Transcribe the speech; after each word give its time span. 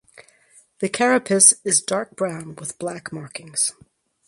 The 0.79 0.89
carapace 0.89 1.53
is 1.63 1.83
dark 1.83 2.15
brown 2.15 2.55
with 2.55 2.79
black 2.79 3.13
markings. 3.13 3.71